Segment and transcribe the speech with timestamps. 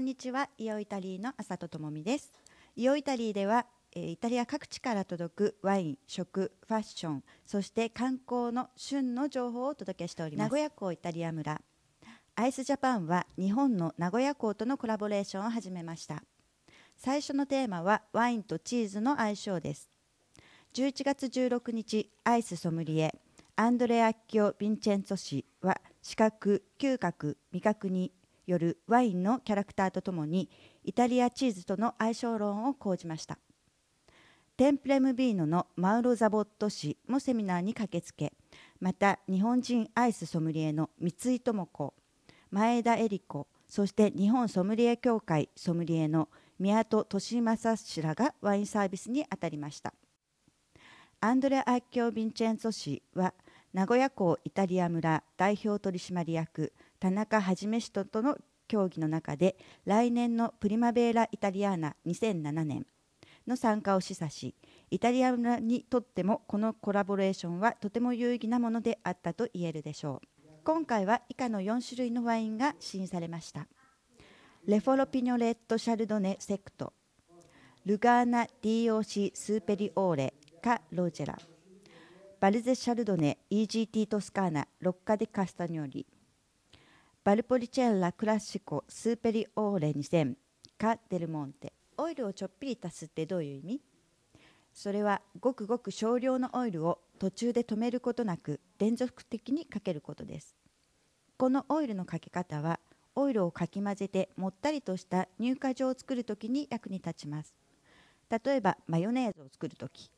[0.00, 2.32] んにちはイオイタリーの朝とともみです
[2.74, 10.46] イオイタリーではえイタリア各地から届くワイン、食、ファッション、そして観光の旬の情報をお届けしております。
[10.46, 11.60] 名古屋港イタリア村。
[12.36, 16.22] アイスジャパンは日本の名古屋港とのコラボレーションを始めました。
[16.96, 19.90] 最初のテーマはワインとチーズの相性です。
[20.74, 23.12] 11月16日、アイスソムリエ、
[23.56, 28.12] アンドレアッキオ・ヴィンチェンツォ氏は視覚、嗅覚、味覚に
[28.50, 30.50] よるワインのキャラクターとともに
[30.84, 33.38] イタリアチーズとの相性論を講じました。
[34.56, 38.34] テンプレムビーノのマウロ・ザボット氏もセミナーに駆けつけ
[38.78, 41.94] また日本人アイスソムリエの三井智子
[42.50, 46.28] 前田恵理子そして日本ソムリエ協会ソムリエの
[46.58, 49.94] 宮戸利正氏らがワインサービスに当たりました
[51.22, 53.32] アンドレ・アッキオ・ヴィンチェンツォ氏は
[53.72, 58.36] 名古屋港イタリア村代表取締役田中はじめ氏ととの
[58.68, 62.86] 協議の中で来年のプリマベーラ・イタリアーナ2007年
[63.46, 64.54] の参加を示唆し
[64.90, 70.26] イタリアにとってもこのコラボレーションはとても有意義なものであったと言えるでしょう。
[70.62, 73.66] 今回は以下の4種類のワインが試飲されました。
[74.66, 76.92] レフォロピニョレットシャルドネセクト
[77.86, 81.38] ルガーナ DOC スーペリオーレカロージェラ
[82.38, 86.06] バルゼシャルドネ EGT トスカーナロッカデカスタニョリ
[87.30, 90.34] バルポリチェッラクラシコスーペリオーレ2000
[90.76, 93.80] カデルモンテオイルをちょっぴり足すってどういう意味
[94.74, 100.56] それはごくごく少量のオイルを途中で止めることなく連続的にかけることです
[101.36, 102.80] このオイルのかけ方は
[103.14, 107.54] オイルをかき混ぜてもったりとした乳化状を作るときに役に立ちます
[108.28, 110.10] 例えばマヨネーズを作るとき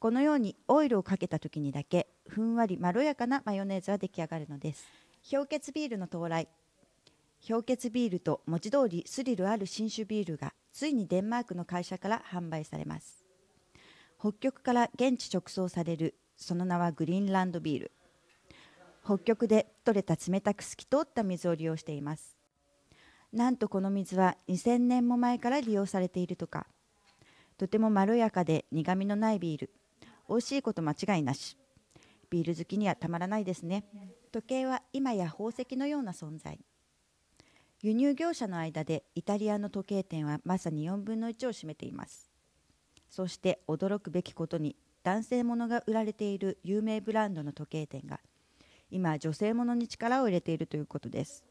[0.00, 6.46] このようにオイルをかけたときにだけふんわりまろやかなマヨネーズは出来上がるのです氷結ビールの到来。
[7.48, 13.24] 氷結ビールと文字通りスリルある新種ビールがついにデンマークの会社から販売されます。
[14.20, 17.92] 北極から現地直送されるその名はグリーンランドビール。
[19.04, 22.36] 北極で取れた冷たく透き通った水を利用しています。
[23.32, 26.68] なんとこの水は2000年も前から利用されているとか。
[27.58, 29.70] とてもまろやかで苦みのないビール。
[30.28, 31.56] 美味しいこと間違いなし。
[32.30, 33.84] ビール好きにはたまらないですね。
[34.36, 36.60] 時計は今や宝石のような存在。
[37.80, 42.30] 輸入業者の間でイタリアの時計店はまさに4分の1を占めています。
[43.08, 48.20] そして驚くべきことに男性ものが売られている有名ブランドの時計店が
[48.90, 51.42] 今女性ものに力を入れているということです。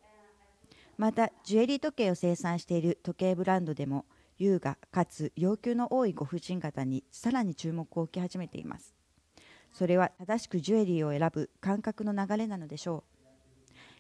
[0.95, 4.06] またジュエリー時計を生産している時計ブランドでも
[4.38, 8.94] 優雅かつ要求の多いご婦人方にさらに注目を受け始めています。
[9.75, 13.03] それは正しくジュエリーを選ぶ感覚の流れなのでしょ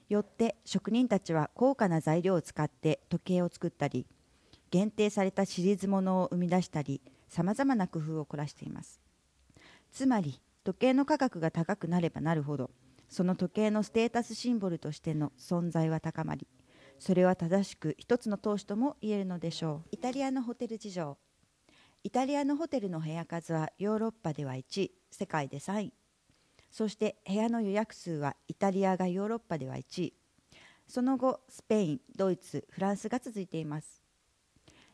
[0.09, 0.13] う。
[0.13, 4.05] よって職人たちは高価な材料を使って時計を作ったり
[4.71, 9.01] 限定されたシリーズものを生み出したりさまざまな工夫を凝らしています。
[9.91, 12.71] つまり時計の価格が高くなればなるほど
[13.09, 16.47] その時計のステータスシンボルとしての存在は高まり
[16.99, 19.89] それは正しく一つの投資とも言えるのでしょう。
[19.91, 21.17] イタリアのホテル事情。
[22.05, 25.93] イタリアのホテルの部屋数はヨーロッパでは1位世界で3位。
[26.69, 30.13] そして部屋の予約数はイタリアがヨーロッパでは1位。
[30.87, 34.03] その後スペインドイツフランスが続いています。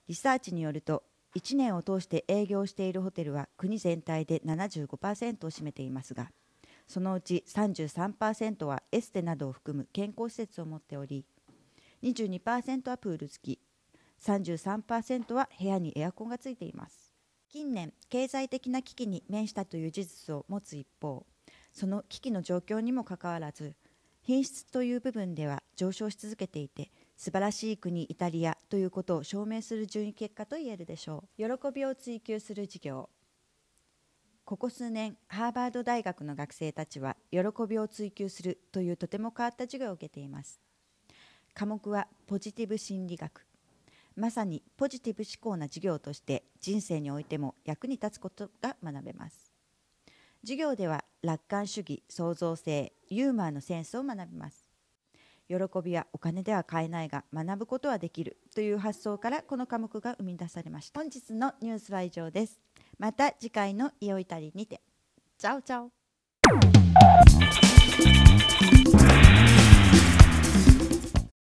[0.07, 1.03] リサーチによると
[1.35, 6.31] 1年を通して営業しているホテルは国全体で75%を占めていますが
[6.87, 11.25] そのうち33%はエステなどを含む健康施設を持っており
[12.03, 13.70] 22%はプール付き。
[14.23, 17.11] 33%は部屋にエアコンがついています。
[17.51, 21.25] 近年経済的な危機に面したという事実を持つ一方
[21.73, 23.75] その危機の状況にもかかわらず
[24.21, 31.57] 品質という部分では上昇し続けていて素晴らしい国イタリアということを証明する順位結果と言えるでしょう。
[31.57, 33.09] 喜びを追求する事業。
[34.45, 40.61] ここ数年ハーバード大学の学生たちは喜びを追求するというとても変わった授業を受けています。
[41.53, 43.50] 科目はポジティブ心理学。
[44.15, 49.51] まさにポジティブ思考な授業として人生においても役に立つことが学べます。
[50.41, 54.67] 授業では楽観主義創造性ユーモアのセンスを学びます。
[55.47, 60.99] 喜びはお金では買えないが学ぶことはできるという発想からこの科目が生み出されました。
[60.99, 62.59] 本日のニュースは以上です。
[62.97, 64.81] また次回のイオイタリにて。
[65.37, 65.91] チャオチャオ